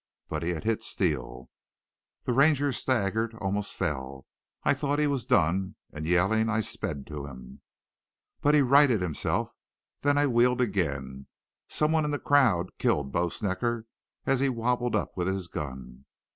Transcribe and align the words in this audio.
But 0.29 0.41
he 0.41 0.49
had 0.49 0.63
hit 0.63 0.81
Steele. 0.81 1.47
"The 2.23 2.33
Ranger 2.33 2.71
staggered, 2.73 3.35
almost 3.35 3.75
fell. 3.75 4.25
I 4.63 4.73
thought 4.73 4.97
he 4.97 5.05
was 5.05 5.27
done, 5.27 5.75
and, 5.93 6.07
yelling, 6.07 6.49
I 6.49 6.61
sped 6.61 7.05
to 7.05 7.27
him. 7.27 7.61
"But 8.41 8.55
he 8.55 8.63
righted 8.63 9.03
himself. 9.03 9.53
Then 10.01 10.17
I 10.17 10.25
wheeled 10.25 10.59
again. 10.59 11.27
Someone 11.67 12.03
in 12.03 12.09
the 12.09 12.17
crowd 12.17 12.75
killed 12.79 13.11
Bo 13.11 13.27
Snecker 13.29 13.85
as 14.25 14.39
he 14.39 14.49
wobbled 14.49 14.95
up 14.95 15.15
with 15.15 15.27
his 15.27 15.47
gun. 15.47 16.05